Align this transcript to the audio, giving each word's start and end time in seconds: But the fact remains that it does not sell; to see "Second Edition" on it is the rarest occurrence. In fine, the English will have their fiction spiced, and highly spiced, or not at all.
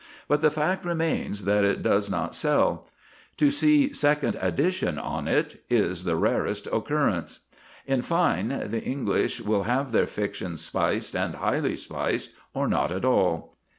But 0.27 0.41
the 0.41 0.49
fact 0.49 0.83
remains 0.83 1.45
that 1.45 1.63
it 1.63 1.83
does 1.83 2.09
not 2.09 2.33
sell; 2.33 2.87
to 3.37 3.51
see 3.51 3.93
"Second 3.93 4.35
Edition" 4.41 4.97
on 4.97 5.27
it 5.27 5.63
is 5.69 6.05
the 6.05 6.15
rarest 6.15 6.67
occurrence. 6.73 7.41
In 7.85 8.01
fine, 8.01 8.47
the 8.47 8.81
English 8.81 9.41
will 9.41 9.61
have 9.65 9.91
their 9.91 10.07
fiction 10.07 10.57
spiced, 10.57 11.15
and 11.15 11.35
highly 11.35 11.75
spiced, 11.75 12.31
or 12.55 12.67
not 12.67 12.91
at 12.91 13.05
all. 13.05 13.55